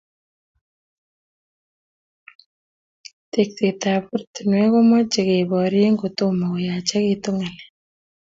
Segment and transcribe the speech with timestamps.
[3.31, 7.69] Teksetab oratinwek komochei keborie kotomo koyachikitu ngalek